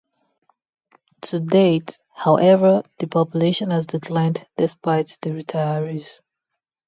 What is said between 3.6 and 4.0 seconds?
has